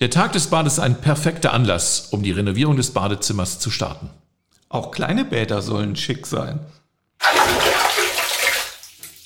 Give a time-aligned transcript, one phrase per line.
[0.00, 4.10] Der Tag des Bades ist ein perfekter Anlass, um die Renovierung des Badezimmers zu starten.
[4.68, 6.60] Auch kleine Bäder sollen schick sein.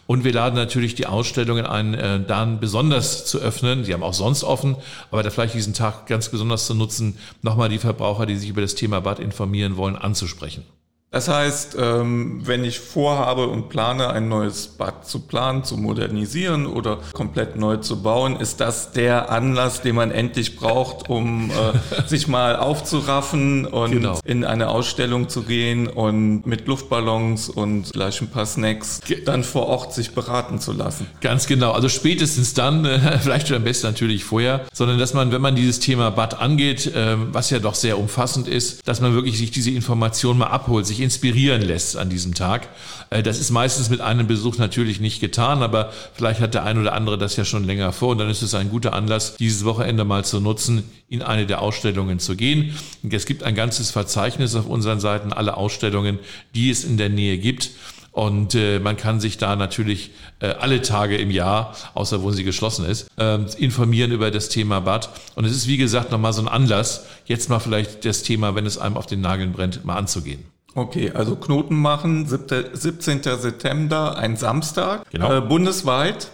[0.08, 3.84] Und wir laden natürlich die Ausstellungen ein, äh, dann besonders zu öffnen.
[3.84, 4.76] Sie haben auch sonst offen,
[5.12, 8.62] aber da vielleicht diesen Tag ganz besonders zu nutzen, nochmal die Verbraucher, die sich über
[8.62, 10.64] das Thema Bad informieren wollen, anzusprechen.
[11.12, 16.68] Das heißt, ähm, wenn ich vorhabe und plane, ein neues Bad zu planen, zu modernisieren
[16.68, 21.54] oder komplett neu zu bauen, ist das der Anlass, den man endlich braucht, um äh,
[22.08, 24.20] sich mal aufzuraffen und genau.
[24.24, 29.66] in eine Ausstellung zu gehen und mit Luftballons und gleich ein paar Snacks dann vor
[29.66, 31.08] Ort sich beraten zu lassen.
[31.22, 31.72] Ganz genau.
[31.72, 32.86] Also spätestens dann,
[33.22, 37.30] vielleicht am besten natürlich vorher, sondern dass man, wenn man dieses Thema Bad angeht, ähm,
[37.32, 40.99] was ja doch sehr umfassend ist, dass man wirklich sich diese Information mal abholt, sich
[41.00, 42.68] sich inspirieren lässt an diesem Tag.
[43.10, 46.78] Äh, das ist meistens mit einem Besuch natürlich nicht getan, aber vielleicht hat der ein
[46.78, 49.66] oder andere das ja schon länger vor und dann ist es ein guter Anlass, dieses
[49.66, 52.76] Wochenende mal zu nutzen, in eine der Ausstellungen zu gehen.
[53.10, 56.20] Es gibt ein ganzes Verzeichnis auf unseren Seiten, alle Ausstellungen,
[56.54, 57.72] die es in der Nähe gibt.
[58.12, 62.44] Und äh, man kann sich da natürlich äh, alle Tage im Jahr, außer wo sie
[62.44, 65.10] geschlossen ist, äh, informieren über das Thema Bad.
[65.36, 68.66] Und es ist, wie gesagt, nochmal so ein Anlass, jetzt mal vielleicht das Thema, wenn
[68.66, 70.44] es einem auf den Nageln brennt, mal anzugehen.
[70.76, 73.24] Okay, also Knoten machen, 17.
[73.24, 75.38] September, ein Samstag, genau.
[75.38, 76.30] Äh, bundesweit.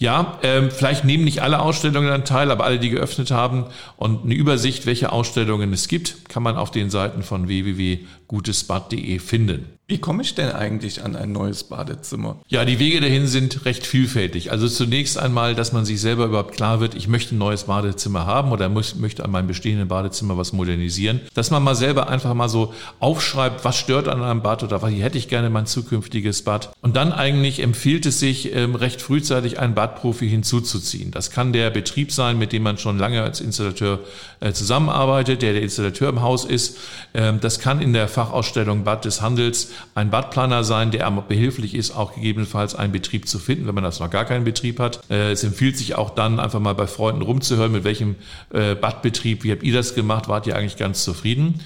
[0.00, 3.66] Ja, ähm, vielleicht nehmen nicht alle Ausstellungen dann teil, aber alle, die geöffnet haben
[3.98, 9.66] und eine Übersicht, welche Ausstellungen es gibt, kann man auf den Seiten von www.gutesbad.de finden.
[9.90, 12.38] Wie komme ich denn eigentlich an ein neues Badezimmer?
[12.46, 14.52] Ja, die Wege dahin sind recht vielfältig.
[14.52, 18.24] Also zunächst einmal, dass man sich selber überhaupt klar wird, ich möchte ein neues Badezimmer
[18.24, 21.20] haben oder muss, möchte an meinem bestehenden Badezimmer was modernisieren.
[21.34, 24.92] Dass man mal selber einfach mal so aufschreibt, was stört an einem Bad oder was
[24.92, 26.70] hätte ich gerne mein zukünftiges Bad.
[26.82, 31.10] Und dann eigentlich empfiehlt es sich, ähm, recht frühzeitig einen Badprofi hinzuzuziehen.
[31.10, 33.98] Das kann der Betrieb sein, mit dem man schon lange als Installateur
[34.38, 36.78] äh, zusammenarbeitet, der der Installateur im Haus ist.
[37.12, 41.90] Ähm, das kann in der Fachausstellung Bad des Handels ein Badplaner sein, der behilflich ist,
[41.92, 45.00] auch gegebenenfalls einen Betrieb zu finden, wenn man das noch gar keinen Betrieb hat.
[45.10, 48.16] Äh, es empfiehlt sich auch dann einfach mal bei Freunden rumzuhören, mit welchem
[48.52, 51.60] äh, Badbetrieb, wie habt ihr das gemacht, wart ihr eigentlich ganz zufrieden?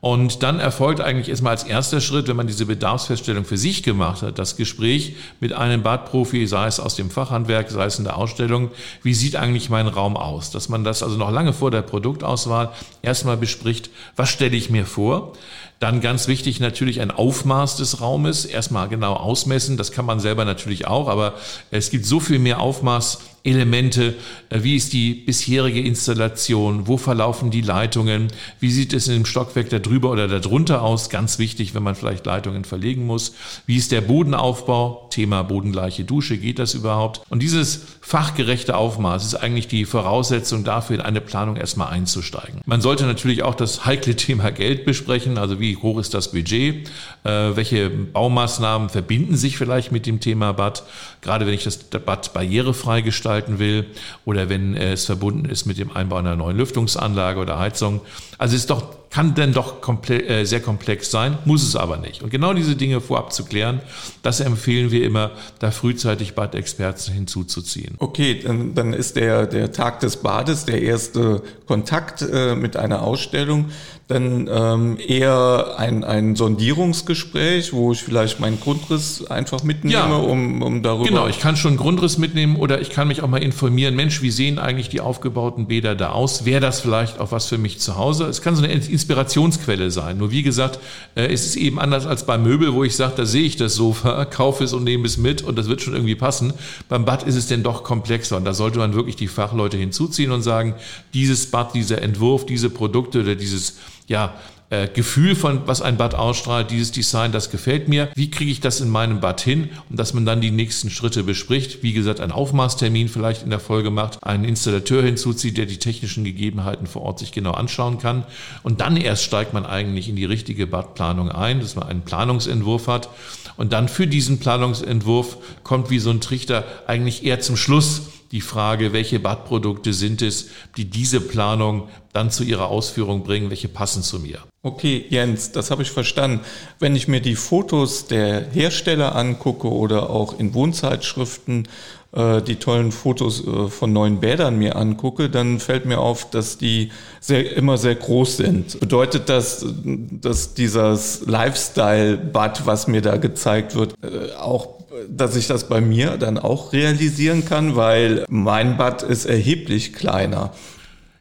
[0.00, 4.22] Und dann erfolgt eigentlich erstmal als erster Schritt, wenn man diese Bedarfsfeststellung für sich gemacht
[4.22, 8.16] hat, das Gespräch mit einem Badprofi, sei es aus dem Fachhandwerk, sei es in der
[8.16, 8.70] Ausstellung,
[9.02, 10.52] wie sieht eigentlich mein Raum aus?
[10.52, 12.70] Dass man das also noch lange vor der Produktauswahl
[13.02, 15.32] erstmal bespricht, was stelle ich mir vor?
[15.78, 18.44] Dann ganz wichtig natürlich ein Aufmaß des Raumes.
[18.44, 19.76] Erstmal genau ausmessen.
[19.76, 21.34] Das kann man selber natürlich auch, aber
[21.70, 24.14] es gibt so viel mehr Aufmaß Elemente,
[24.50, 28.28] äh, wie ist die bisherige Installation, wo verlaufen die Leitungen,
[28.60, 31.82] wie sieht es in dem Stockwerk da drüber oder da drunter aus, ganz wichtig, wenn
[31.82, 33.34] man vielleicht Leitungen verlegen muss,
[33.66, 37.22] wie ist der Bodenaufbau, Thema bodengleiche Dusche, geht das überhaupt?
[37.28, 42.60] Und dieses fachgerechte Aufmaß ist eigentlich die Voraussetzung dafür, in eine Planung erstmal einzusteigen.
[42.66, 46.88] Man sollte natürlich auch das heikle Thema Geld besprechen, also wie hoch ist das Budget,
[47.24, 50.82] äh, welche Baumaßnahmen verbinden sich vielleicht mit dem Thema Bad,
[51.22, 53.84] gerade wenn ich das Bad barrierefrei gestalte, gestalten will
[54.24, 58.00] oder wenn es verbunden ist mit dem Einbau einer neuen Lüftungsanlage oder Heizung.
[58.38, 61.96] Also es ist doch kann denn doch komple äh, sehr komplex sein, muss es aber
[61.96, 62.22] nicht.
[62.22, 63.80] Und genau diese Dinge vorab zu klären,
[64.22, 67.94] das empfehlen wir immer, da frühzeitig Badexperten hinzuzuziehen.
[67.98, 73.02] Okay, dann, dann ist der, der Tag des Bades der erste Kontakt äh, mit einer
[73.02, 73.70] Ausstellung
[74.08, 80.62] dann ähm, eher ein, ein Sondierungsgespräch, wo ich vielleicht meinen Grundriss einfach mitnehme, ja, um,
[80.62, 81.04] um darüber.
[81.04, 84.22] Genau, ich kann schon einen Grundriss mitnehmen oder ich kann mich auch mal informieren, Mensch,
[84.22, 86.46] wie sehen eigentlich die aufgebauten Bäder da aus?
[86.46, 88.24] Wäre das vielleicht auch was für mich zu Hause?
[88.24, 90.18] Es kann so eine Inspirationsquelle sein.
[90.18, 90.80] Nur wie gesagt,
[91.14, 93.74] äh, es ist eben anders als bei Möbel, wo ich sage, da sehe ich das
[93.74, 96.52] Sofa, kaufe es und nehme es mit und das wird schon irgendwie passen.
[96.88, 100.32] Beim Bad ist es denn doch komplexer und da sollte man wirklich die Fachleute hinzuziehen
[100.32, 100.74] und sagen,
[101.14, 103.76] dieses Bad, dieser Entwurf, diese Produkte oder dieses
[104.08, 104.34] ja,
[104.70, 108.10] äh, Gefühl von, was ein Bad ausstrahlt, dieses Design, das gefällt mir.
[108.14, 109.70] Wie kriege ich das in meinem Bad hin?
[109.88, 111.82] Und dass man dann die nächsten Schritte bespricht.
[111.82, 116.22] Wie gesagt, einen Aufmaßtermin vielleicht in der Folge macht, einen Installateur hinzuzieht, der die technischen
[116.24, 118.24] Gegebenheiten vor Ort sich genau anschauen kann.
[118.62, 122.88] Und dann erst steigt man eigentlich in die richtige Badplanung ein, dass man einen Planungsentwurf
[122.88, 123.08] hat.
[123.56, 128.02] Und dann für diesen Planungsentwurf kommt wie so ein Trichter eigentlich eher zum Schluss
[128.32, 133.68] die Frage, welche Badprodukte sind es, die diese Planung dann zu ihrer Ausführung bringen, welche
[133.68, 134.40] passen zu mir.
[134.62, 136.40] Okay, Jens, das habe ich verstanden.
[136.78, 141.68] Wenn ich mir die Fotos der Hersteller angucke oder auch in Wohnzeitschriften
[142.12, 146.56] äh, die tollen Fotos äh, von neuen Bädern mir angucke, dann fällt mir auf, dass
[146.56, 146.90] die
[147.20, 148.80] sehr, immer sehr groß sind.
[148.80, 154.77] Bedeutet das, dass dieses Lifestyle-Bad, was mir da gezeigt wird, äh, auch
[155.08, 160.52] dass ich das bei mir dann auch realisieren kann, weil mein Bad ist erheblich kleiner.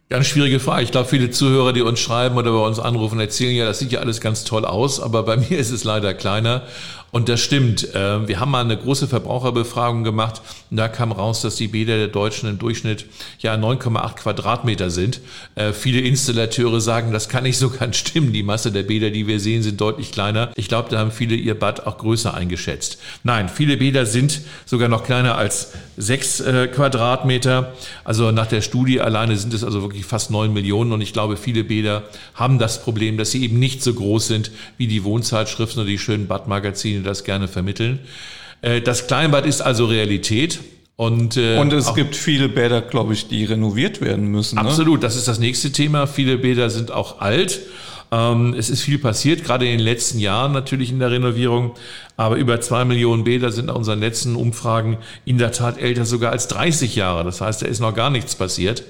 [0.10, 0.84] Ganz schwierige Frage.
[0.84, 3.92] Ich glaube, viele Zuhörer, die uns schreiben oder bei uns anrufen, erzählen ja, das sieht
[3.92, 6.64] ja alles ganz toll aus, aber bei mir ist es leider kleiner.
[7.10, 7.88] Und das stimmt.
[7.96, 11.98] Ähm, wir haben mal eine große Verbraucherbefragung gemacht und da kam raus, dass die Bäder
[11.98, 13.06] der Deutschen im Durchschnitt
[13.40, 15.22] ja 9,8 Quadratmeter sind.
[15.56, 18.34] Äh, viele Installateure sagen, das kann nicht so ganz stimmen.
[18.34, 20.52] Die Masse der Bäder, die wir sehen, sind deutlich kleiner.
[20.56, 22.98] Ich glaube, da haben viele ihr Bad auch größer eingeschätzt.
[23.24, 27.74] Nein, viele Bäder sind sogar noch kleiner als 6 äh, Quadratmeter.
[28.04, 31.38] Also nach der Studie alleine sind es also wirklich fast 9 Millionen und ich glaube,
[31.38, 32.04] viele Bäder
[32.34, 35.98] haben das Problem, dass sie eben nicht so groß sind wie die Wohnzeitschriften oder die
[35.98, 38.00] schönen Badmagazine die das gerne vermitteln.
[38.62, 40.60] Äh, das Kleinbad ist also Realität.
[40.96, 44.56] Und, äh, und es gibt viele Bäder, glaube ich, die renoviert werden müssen.
[44.56, 44.62] Ne?
[44.62, 46.08] Absolut, das ist das nächste Thema.
[46.08, 47.60] Viele Bäder sind auch alt.
[48.12, 51.76] Ähm, es ist viel passiert, gerade in den letzten Jahren natürlich in der Renovierung.
[52.16, 56.32] Aber über zwei Millionen Bäder sind nach unseren letzten Umfragen in der Tat älter sogar
[56.32, 57.24] als 30 Jahre.
[57.24, 58.84] Das heißt, da ist noch gar nichts passiert.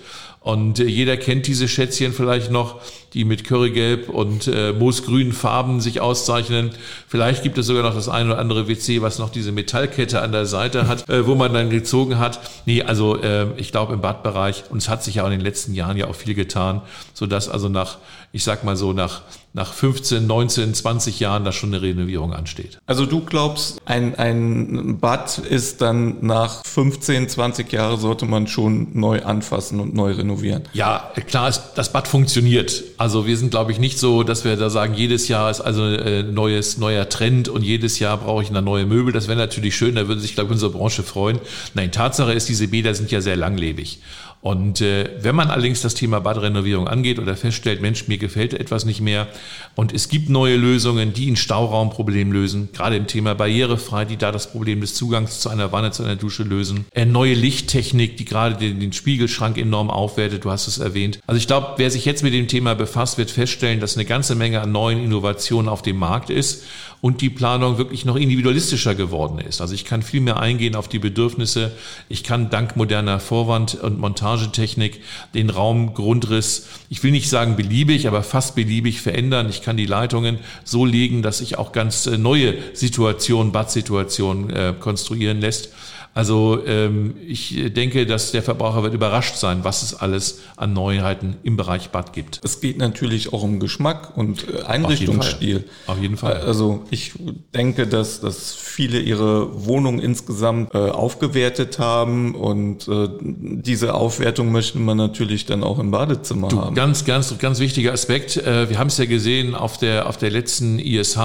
[0.48, 2.80] Und äh, jeder kennt diese Schätzchen vielleicht noch,
[3.12, 6.70] die mit Currygelb und äh, moosgrünen Farben sich auszeichnen.
[7.06, 10.32] Vielleicht gibt es sogar noch das eine oder andere WC, was noch diese Metallkette an
[10.32, 12.40] der Seite hat, äh, wo man dann gezogen hat.
[12.66, 15.42] Nee, also äh, ich glaube im Badbereich, und es hat sich ja auch in den
[15.42, 16.82] letzten Jahren ja auch viel getan,
[17.14, 17.98] sodass also nach,
[18.32, 19.24] ich sag mal so, nach
[19.58, 22.78] nach 15, 19, 20 Jahren da schon eine Renovierung ansteht.
[22.86, 28.90] Also du glaubst, ein, ein Bad ist dann nach 15, 20 Jahren sollte man schon
[28.94, 30.64] neu anfassen und neu renovieren?
[30.74, 32.84] Ja, klar, ist, das Bad funktioniert.
[32.98, 35.82] Also wir sind, glaube ich, nicht so, dass wir da sagen, jedes Jahr ist also
[35.82, 39.12] ein äh, neues, neuer Trend und jedes Jahr brauche ich eine neue Möbel.
[39.12, 41.40] Das wäre natürlich schön, da würde sich, glaube ich, unsere Branche freuen.
[41.74, 44.02] Nein, Tatsache ist, diese Bäder sind ja sehr langlebig.
[44.48, 48.86] Und äh, wenn man allerdings das Thema Badrenovierung angeht oder feststellt, Mensch, mir gefällt etwas
[48.86, 49.28] nicht mehr
[49.76, 54.32] und es gibt neue Lösungen, die ein Stauraumproblem lösen, gerade im Thema barrierefrei, die da
[54.32, 58.24] das Problem des Zugangs zu einer Wanne, zu einer Dusche lösen, äh, neue Lichttechnik, die
[58.24, 61.20] gerade den, den Spiegelschrank enorm aufwertet, du hast es erwähnt.
[61.28, 64.34] Also ich glaube, wer sich jetzt mit dem Thema befasst, wird feststellen, dass eine ganze
[64.36, 66.64] Menge an neuen Innovationen auf dem Markt ist
[67.02, 69.62] und die Planung wirklich noch individualistischer geworden ist.
[69.62, 71.72] Also ich kann viel mehr eingehen auf die Bedürfnisse.
[72.10, 75.02] Ich kann dank moderner Vorwand- und Montagetechnik
[75.34, 79.50] den Raumgrundriss, ich will nicht sagen beliebig, aber fast beliebig verändern.
[79.50, 84.74] Ich kann die Leitungen so legen, dass sich auch ganz äh, neue Situationen, Badsituationen äh,
[84.80, 85.70] konstruieren lässt.
[86.18, 91.36] Also ähm, ich denke, dass der Verbraucher wird überrascht sein, was es alles an Neuheiten
[91.44, 92.42] im Bereich Bad gibt.
[92.44, 95.66] Es geht natürlich auch um Geschmack und äh, Einrichtungsstil.
[95.86, 96.38] Auf jeden Fall.
[96.38, 97.14] Also ich
[97.54, 104.80] denke, dass, dass viele ihre Wohnung insgesamt äh, aufgewertet haben und äh, diese Aufwertung möchte
[104.80, 106.76] man natürlich dann auch im Badezimmer du, haben.
[106.76, 108.38] Ganz, ganz, ganz wichtiger Aspekt.
[108.38, 111.20] Äh, wir haben es ja gesehen auf der, auf der letzten ISH,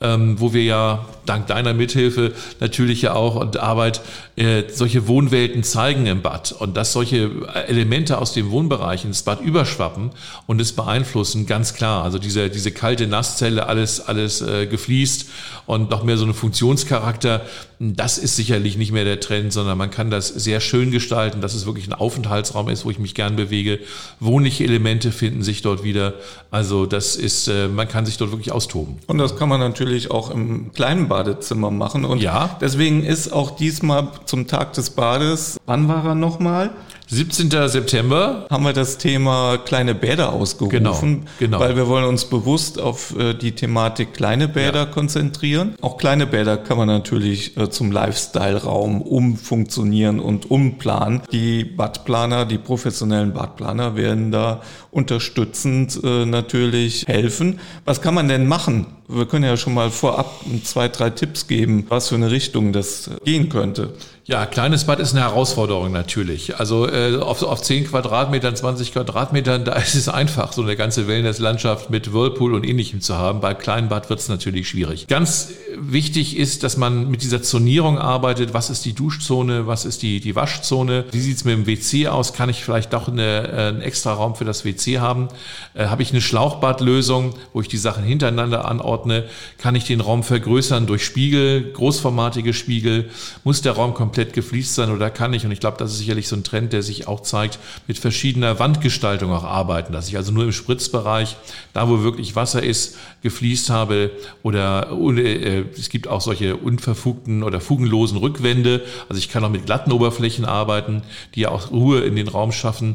[0.00, 4.00] ähm, wo wir ja dank deiner Mithilfe natürlich ja auch und Arbeit
[4.36, 7.30] äh, solche Wohnwelten zeigen im Bad und dass solche
[7.68, 10.10] Elemente aus dem Wohnbereich ins Bad überschwappen
[10.46, 12.04] und es beeinflussen, ganz klar.
[12.04, 15.26] Also diese, diese kalte Nasszelle, alles, alles äh, gefliest
[15.66, 17.42] und noch mehr so einen Funktionscharakter,
[17.78, 21.54] das ist sicherlich nicht mehr der Trend, sondern man kann das sehr schön gestalten, dass
[21.54, 23.80] es wirklich ein Aufenthaltsraum ist, wo ich mich gern bewege.
[24.20, 26.14] Wohnliche Elemente finden sich dort wieder.
[26.50, 28.98] Also das ist, äh, man kann sich dort wirklich austoben.
[29.06, 32.04] Und das kann man natürlich auch im kleinen Badezimmer machen.
[32.04, 32.56] Und ja.
[32.60, 36.70] deswegen ist auch diesmal zum Tag des Bades, wann war er nochmal?
[37.06, 37.50] 17.
[37.68, 41.60] September haben wir das Thema kleine Bäder ausgerufen, genau, genau.
[41.60, 44.86] weil wir wollen uns bewusst auf äh, die Thematik kleine Bäder ja.
[44.86, 45.74] konzentrieren.
[45.82, 51.20] Auch kleine Bäder kann man natürlich äh, zum Lifestyle-Raum umfunktionieren und umplanen.
[51.30, 57.60] Die Badplaner, die professionellen Badplaner werden da unterstützend äh, natürlich helfen.
[57.84, 58.86] Was kann man denn machen?
[59.08, 63.10] Wir können ja schon mal vorab zwei, drei Tipps geben, was für eine Richtung das
[63.24, 63.92] gehen könnte.
[64.26, 66.58] Ja, kleines Bad ist eine Herausforderung natürlich.
[66.58, 71.06] Also äh, auf, auf 10 Quadratmetern, 20 Quadratmetern, da ist es einfach, so eine ganze
[71.06, 73.40] Wellnesslandschaft mit Whirlpool und ähnlichem zu haben.
[73.40, 75.08] Bei kleinen Bad wird es natürlich schwierig.
[75.08, 78.54] Ganz wichtig ist, dass man mit dieser Zonierung arbeitet.
[78.54, 79.66] Was ist die Duschzone?
[79.66, 81.04] Was ist die, die Waschzone?
[81.10, 82.32] Wie sieht's mit dem WC aus?
[82.32, 85.28] Kann ich vielleicht doch eine, äh, einen extra Raum für das WC haben?
[85.74, 89.24] Äh, Habe ich eine Schlauchbadlösung, wo ich die Sachen hintereinander anordne?
[89.58, 93.10] Kann ich den Raum vergrößern durch Spiegel, großformatige Spiegel?
[93.44, 95.44] Muss der Raum komplett komplett gefliest sein oder kann ich?
[95.44, 98.60] Und ich glaube, das ist sicherlich so ein Trend, der sich auch zeigt, mit verschiedener
[98.60, 101.36] Wandgestaltung auch arbeiten, dass ich also nur im Spritzbereich,
[101.72, 104.12] da wo wirklich Wasser ist, gefliest habe
[104.44, 108.82] oder äh, es gibt auch solche unverfugten oder fugenlosen Rückwände.
[109.08, 111.02] Also ich kann auch mit glatten Oberflächen arbeiten,
[111.34, 112.94] die ja auch Ruhe in den Raum schaffen.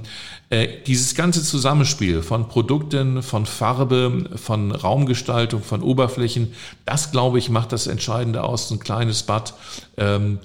[0.49, 6.53] Äh, dieses ganze Zusammenspiel von Produkten, von Farbe, von Raumgestaltung, von Oberflächen,
[6.85, 8.71] das glaube ich macht das Entscheidende aus.
[8.71, 9.53] Ein kleines Bad
[9.97, 10.39] ähm,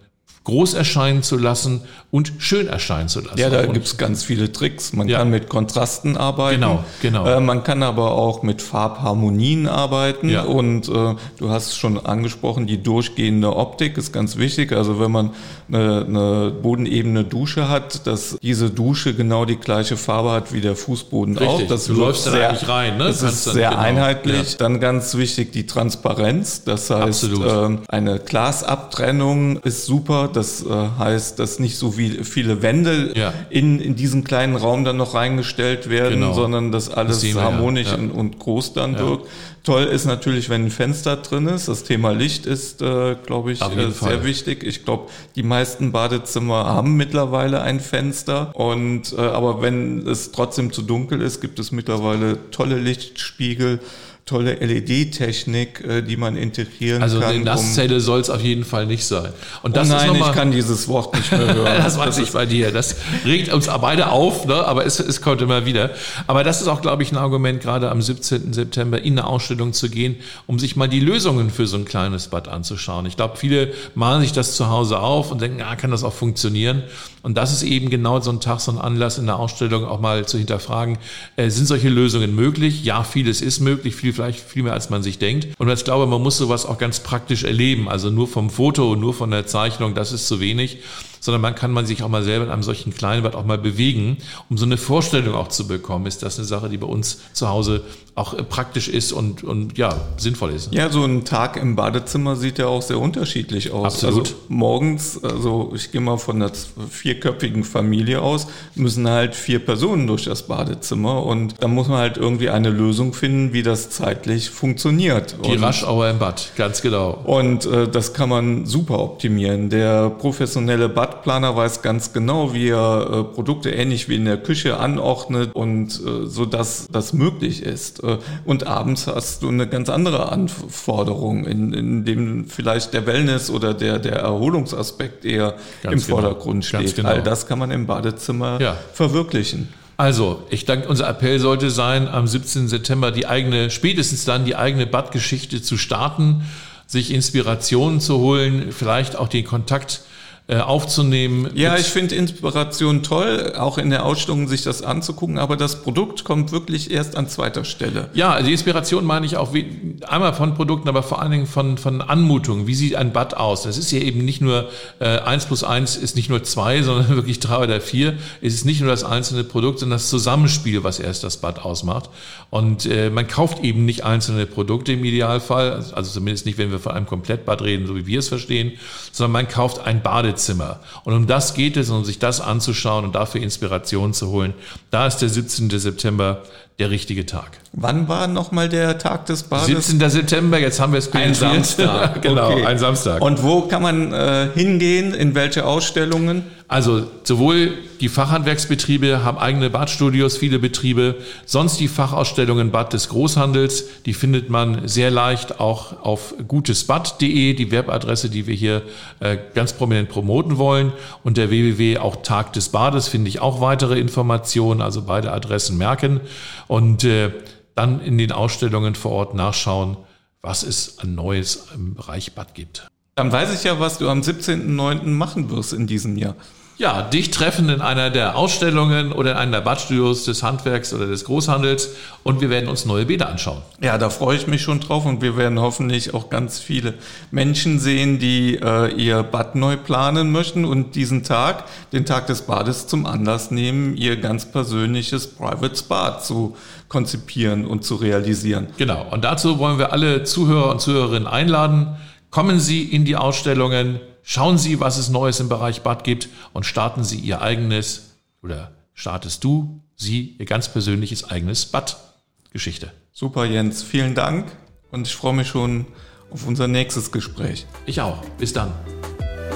[0.45, 3.39] groß erscheinen zu lassen und schön erscheinen zu lassen.
[3.39, 4.93] Ja, da gibt es ganz viele Tricks.
[4.93, 5.19] Man ja.
[5.19, 6.61] kann mit Kontrasten arbeiten.
[6.61, 7.27] Genau, genau.
[7.27, 10.29] Äh, man kann aber auch mit Farbharmonien arbeiten.
[10.29, 10.43] Ja.
[10.43, 14.73] Und äh, du hast schon angesprochen, die durchgehende Optik ist ganz wichtig.
[14.73, 15.31] Also wenn man
[15.69, 20.77] eine, eine bodenebene Dusche hat, dass diese Dusche genau die gleiche Farbe hat wie der
[20.77, 21.65] Fußboden Richtig.
[21.65, 21.69] auch.
[21.69, 22.99] Das du läufst sehr, da eigentlich rein.
[22.99, 23.05] Ne?
[23.05, 23.81] Das ist sehr genau.
[23.81, 24.53] einheitlich.
[24.53, 24.59] Ja.
[24.59, 26.65] Dann ganz wichtig die Transparenz.
[26.65, 32.63] Das heißt, äh, eine Glasabtrennung ist super das äh, heißt, dass nicht so viel, viele
[32.63, 33.33] Wände ja.
[33.51, 36.33] in, in diesen kleinen Raum dann noch reingestellt werden, genau.
[36.35, 37.99] sondern dass alles das harmonisch ja.
[37.99, 38.13] Ja.
[38.13, 39.29] Und, groß dann wirkt.
[39.63, 41.69] Toll ist natürlich, wenn ein Fenster drin ist.
[41.69, 44.25] Das Thema Licht ist, äh, glaube ich, äh, sehr Fall.
[44.25, 44.63] wichtig.
[44.63, 48.55] Ich glaube, die meisten Badezimmer haben mittlerweile ein Fenster.
[48.55, 53.81] Und äh, aber wenn es trotzdem zu dunkel ist, gibt es mittlerweile tolle Lichtspiegel
[54.27, 57.29] tolle LED-Technik, äh, die man integrieren also kann.
[57.29, 59.33] Also eine Nasszelle um soll es auf jeden Fall nicht sein.
[59.63, 61.77] Und das oh nein, ist mal, ich kann dieses Wort nicht mehr hören.
[61.77, 62.73] das weiß ich bei dir.
[62.73, 64.55] Das regt uns beide auf, ne?
[64.55, 65.91] aber es, es kommt immer wieder.
[66.27, 68.55] Aber das ist auch, glaube ich, ein Argument, gerade am 17.
[68.55, 70.17] September in eine Ausstellung zu gehen,
[70.47, 73.05] um sich mal die Lösungen für so ein kleines Bad anzuschauen.
[73.05, 76.15] Ich glaube, viele malen sich das zu Hause auf und denken, ah, kann das auch
[76.15, 76.83] funktionieren?
[77.21, 80.01] Und das ist eben genau so ein Tag, so ein Anlass in der Ausstellung auch
[80.01, 80.99] mal zu hinterfragen,
[81.37, 82.85] äh, sind solche Lösungen möglich?
[82.85, 85.49] Ja, vieles ist möglich, viel vielleicht viel mehr, als man sich denkt.
[85.59, 87.89] Und ich glaube, man muss sowas auch ganz praktisch erleben.
[87.89, 90.79] Also nur vom Foto, nur von der Zeichnung, das ist zu wenig
[91.25, 93.57] sondern man kann man sich auch mal selber in einem solchen kleinen Bad auch mal
[93.57, 94.19] bewegen,
[94.51, 96.05] um so eine Vorstellung auch zu bekommen.
[96.05, 97.83] Ist das eine Sache, die bei uns zu Hause
[98.15, 100.75] auch äh, praktisch ist und, und ja, sinnvoll ist?
[100.75, 103.95] Ja, so ein Tag im Badezimmer sieht ja auch sehr unterschiedlich aus.
[103.95, 104.27] Absolut.
[104.27, 106.53] Also morgens, also ich gehe mal von einer
[106.91, 112.19] vierköpfigen Familie aus, müssen halt vier Personen durch das Badezimmer und da muss man halt
[112.19, 115.37] irgendwie eine Lösung finden, wie das zeitlich funktioniert.
[115.47, 117.19] Die Raschauer im Bad, ganz genau.
[117.25, 119.71] Und äh, das kann man super optimieren.
[119.71, 124.37] Der professionelle Bad Stadtplaner weiß ganz genau, wie er äh, Produkte ähnlich wie in der
[124.37, 128.03] Küche anordnet und äh, so dass das möglich ist.
[128.03, 133.51] Äh, und abends hast du eine ganz andere Anforderung, in, in dem vielleicht der Wellness
[133.51, 136.21] oder der, der Erholungsaspekt eher ganz im genau.
[136.21, 136.97] Vordergrund steht.
[136.97, 137.11] Genau.
[137.11, 138.77] All das kann man im Badezimmer ja.
[138.93, 139.69] verwirklichen.
[139.97, 142.67] Also, ich denke, unser Appell sollte sein, am 17.
[142.67, 146.43] September die eigene, spätestens dann die eigene Badgeschichte zu starten,
[146.89, 150.01] sich Inspirationen zu holen, vielleicht auch den Kontakt
[150.47, 151.49] äh, aufzunehmen.
[151.55, 156.25] Ja, ich finde Inspiration toll, auch in der Ausstellung sich das anzugucken, aber das Produkt
[156.25, 158.11] kommt wirklich erst an zweiter Stelle.
[158.13, 161.79] Ja, die Inspiration meine ich auch wie, einmal von Produkten, aber vor allen Dingen von,
[161.79, 162.67] von Anmutung.
[162.67, 163.63] Wie sieht ein Bad aus?
[163.63, 167.09] Das ist ja eben nicht nur äh, 1 plus 1 ist nicht nur 2, sondern
[167.17, 168.13] wirklich 3 oder 4.
[168.43, 172.11] Es ist nicht nur das einzelne Produkt, sondern das Zusammenspiel, was erst das Bad ausmacht.
[172.51, 176.81] Und äh, man kauft eben nicht einzelne Produkte im Idealfall, also zumindest nicht, wenn wir
[176.81, 178.73] von einem Komplettbad reden, so wie wir es verstehen,
[179.11, 180.03] sondern man kauft ein
[180.35, 180.81] Badezimmer.
[181.05, 184.55] Und um das geht es, um sich das anzuschauen und dafür Inspiration zu holen.
[184.91, 185.71] Da ist der 17.
[185.79, 186.43] September
[186.79, 187.59] der richtige Tag.
[187.73, 189.67] Wann war nochmal der Tag des Bades?
[189.67, 190.11] 17.
[190.11, 192.21] September, jetzt haben wir es Ein Samstag.
[192.23, 192.65] genau, Okay.
[192.65, 193.23] ein Samstag.
[193.23, 195.15] Und wo kann man äh, hingehen?
[195.15, 196.45] In welche Ausstellungen?
[196.67, 204.03] Also sowohl die Fachhandwerksbetriebe haben eigene Badstudios, viele Betriebe, sonst die Fachausstellungen Bad des Großhandels,
[204.07, 208.83] die findet man sehr leicht auch auf gutesbad.de, die Webadresse, die wir hier
[209.21, 210.93] äh, ganz prominent promoten wollen.
[211.23, 216.21] Unter www auch Tag des Bades finde ich auch weitere Informationen, also beide Adressen merken
[216.67, 217.31] und äh,
[217.75, 219.99] dann in den Ausstellungen vor Ort nachschauen,
[220.41, 222.87] was es an Neues im Bereich Bad gibt.
[223.17, 225.07] Dann weiß ich ja, was du am 17.09.
[225.07, 226.35] machen wirst in diesem Jahr.
[226.77, 231.07] Ja, dich treffen in einer der Ausstellungen oder in einer der Badstudios des Handwerks oder
[231.07, 231.91] des Großhandels
[232.25, 233.63] und wir werden uns neue Bäder anschauen.
[233.81, 236.95] Ja, da freue ich mich schon drauf und wir werden hoffentlich auch ganz viele
[237.31, 242.43] Menschen sehen, die äh, ihr Bad neu planen möchten und diesen Tag, den Tag des
[242.43, 246.57] Bades, zum Anlass nehmen, ihr ganz persönliches Private Spa zu
[246.89, 248.67] konzipieren und zu realisieren.
[248.79, 251.97] Genau, und dazu wollen wir alle Zuhörer und Zuhörerinnen einladen.
[252.35, 256.67] Kommen Sie in die Ausstellungen, schauen Sie, was es Neues im Bereich Bad gibt und
[256.67, 262.91] starten Sie Ihr eigenes oder startest du, Sie, Ihr ganz persönliches eigenes Bad-Geschichte.
[263.13, 264.51] Super, Jens, vielen Dank
[264.91, 265.87] und ich freue mich schon
[266.33, 267.67] auf unser nächstes Gespräch.
[267.87, 268.25] Ich auch.
[268.37, 268.73] Bis dann.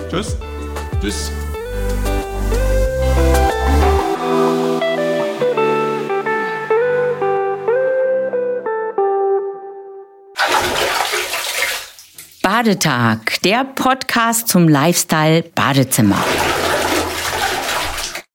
[0.08, 0.36] Tschüss.
[1.00, 1.32] Tschüss.
[12.58, 16.18] Badetag, der Podcast zum Lifestyle Badezimmer.